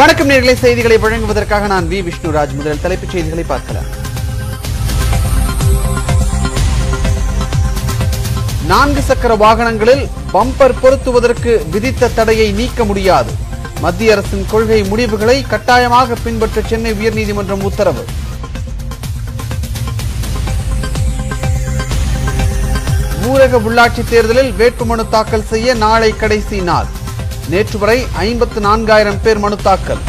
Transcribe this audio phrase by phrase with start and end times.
[0.00, 2.08] வணக்கம் நேர்களை செய்திகளை வழங்குவதற்காக நான் வி.
[2.08, 2.54] விஷ்ணுராஜ்.
[2.54, 3.84] முதலில் தலைப்புச் செய்திகளை பார்க்கலாம்.
[8.66, 13.30] நான்கு சக்கர வாகனங்களில் பம்பர் பொருத்துவதற்கு விதித்த தடையை நீக்க முடியாது.
[13.80, 18.04] மத்திய அரசின் கொள்கை முடிவுகளை கட்டாயமாக பின்பற்ற சென்னை உயர்நீதிமன்றம் உத்தரவு.
[23.26, 26.98] ஊரக உள்ளாட்சி தேர்தலில் வேட்புமனு தாக்கல் செய்ய நாளை கடைசி நாள்.
[27.48, 30.02] நேற்று வரை ஐம்பத்து நான்காயிரம் பேர் மனு தாக்கல்.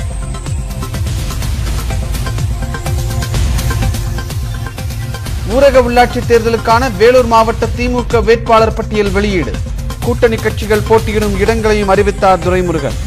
[5.55, 9.53] ஊரக உள்ளாட்சி தேர்தலுக்கான வேலூர் மாவட்ட திமுக வேட்பாளர் பட்டியல் வெளியீடு.
[9.99, 12.99] கூட்டணி கட்சிகள் போட்டியிடும் இடங்களையும் அறிவித்தார் துரைமுருகன்.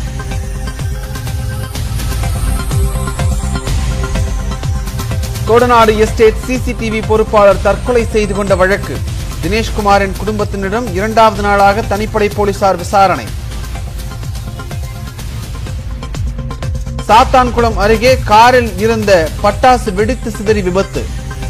[5.49, 8.99] கோடநாடு எஸ்டேட் சிசிடிவி பொறுப்பாளர் தற்கொலை செய்து கொண்ட வழக்கு.
[9.43, 13.25] தினேஷ்குமாரின் குடும்பத்தினரிடம் இரண்டாவது நாளாக தனிப்படை போலீசார் விசாரணை.
[17.07, 21.03] சாத்தான்குளம் அருகே காரில் இருந்த பட்டாசு வெடித்து சிதறி விபத்து.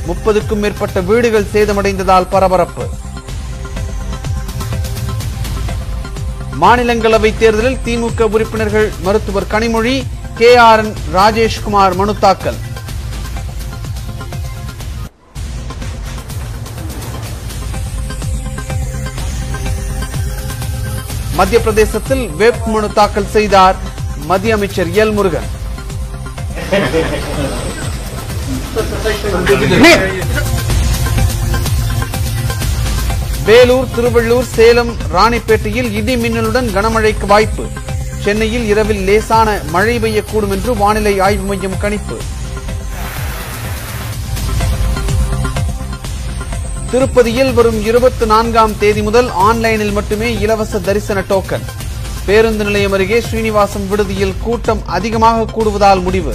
[0.08, 2.84] முப்பதுக்கும் மேற்பட்ட வீடுகள் சேதமடைந்ததால் பரபரப்பு.
[6.62, 9.96] மாநிலங்களவை தேர்தலில் திமுக உறுப்பினர்கள் மருத்துவர் Kanimozhi
[10.38, 12.60] K R N Rajeshkumar மனு தாக்கல்.
[21.38, 23.76] மத்திய பிரதேசத்தில் வேட்புமனு தாக்கல் செய்தார்
[24.30, 25.48] மத்திய அமைச்சர் எல் முருகன்.
[33.48, 37.64] வேலூர் திருவள்ளூர் சேலம் ராணிப்பேட்டையில் இடி மின்னலுடன் கனமழைக்கு வாய்ப்பு.
[38.24, 42.16] சென்னையில் இரவில் லேசான மழை பெய்யக்கூடும் என்று வானிலை ஆய்வு மையம் கணிப்பு.
[46.90, 51.64] திருப்பதியில் வரும் இருபத்தி நான்காம் தேதி முதல் ஆன்லைனில் மட்டுமே இலவச தரிசன டோக்கன்
[52.26, 56.34] பேருந்து நிலையம் அருகே ஸ்ரீனிவாசம் விடுதியில் கூட்டம் அதிகமாக கூடுவதால் முடிவு